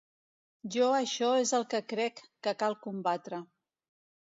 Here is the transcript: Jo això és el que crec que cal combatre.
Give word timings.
Jo 0.75 0.87
això 1.01 1.29
és 1.43 1.53
el 1.59 1.67
que 1.75 1.83
crec 1.95 2.25
que 2.47 2.59
cal 2.65 2.81
combatre. 2.89 3.47